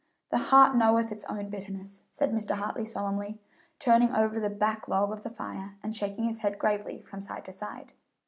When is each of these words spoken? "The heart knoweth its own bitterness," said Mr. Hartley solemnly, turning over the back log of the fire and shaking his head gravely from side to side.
"The 0.31 0.39
heart 0.49 0.75
knoweth 0.75 1.11
its 1.11 1.25
own 1.25 1.51
bitterness," 1.51 2.01
said 2.09 2.31
Mr. 2.31 2.55
Hartley 2.55 2.85
solemnly, 2.85 3.39
turning 3.77 4.11
over 4.15 4.39
the 4.39 4.49
back 4.49 4.87
log 4.87 5.11
of 5.11 5.21
the 5.21 5.29
fire 5.29 5.75
and 5.83 5.95
shaking 5.95 6.23
his 6.23 6.39
head 6.39 6.57
gravely 6.57 7.03
from 7.03 7.21
side 7.21 7.45
to 7.45 7.51
side. 7.51 7.93